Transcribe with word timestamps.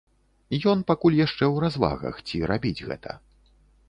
Ён 0.71 0.79
пакуль 0.91 1.17
яшчэ 1.25 1.37
ў 1.37 1.55
развагах, 1.65 2.15
ці 2.27 2.41
рабіць 2.53 2.85
гэта. 2.89 3.11